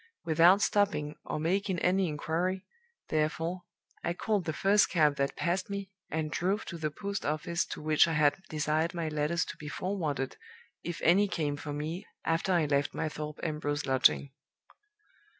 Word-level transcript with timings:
Without 0.25 0.63
stopping, 0.63 1.15
or 1.25 1.39
making 1.39 1.77
any 1.77 2.07
inquiry, 2.07 2.65
therefore, 3.09 3.65
I 4.03 4.13
called 4.15 4.45
the 4.45 4.51
first 4.51 4.89
cab 4.89 5.17
that 5.17 5.35
passed 5.35 5.69
me, 5.69 5.91
and 6.09 6.31
drove 6.31 6.65
to 6.65 6.79
the 6.79 6.89
post 6.89 7.23
office 7.23 7.63
to 7.65 7.83
which 7.83 8.07
I 8.07 8.13
had 8.13 8.41
desired 8.49 8.95
my 8.95 9.09
letters 9.09 9.45
to 9.45 9.57
be 9.57 9.67
forwarded 9.67 10.37
if 10.83 11.03
any 11.03 11.27
came 11.27 11.55
for 11.55 11.71
me 11.71 12.07
after 12.25 12.51
I 12.51 12.65
left 12.65 12.95
my 12.95 13.09
Thorpe 13.09 13.41
Ambrose 13.43 13.85
lodging. 13.85 14.31